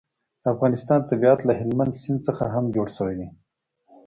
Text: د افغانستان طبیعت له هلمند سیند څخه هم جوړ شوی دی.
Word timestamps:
د 0.41 0.43
افغانستان 0.53 0.99
طبیعت 1.09 1.39
له 1.47 1.53
هلمند 1.59 1.93
سیند 2.01 2.19
څخه 2.27 2.43
هم 2.53 2.65
جوړ 2.75 2.87
شوی 2.97 3.15
دی. 3.19 3.27